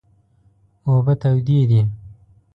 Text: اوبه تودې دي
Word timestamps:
اوبه 0.87 1.13
تودې 1.21 1.59
دي 1.69 1.81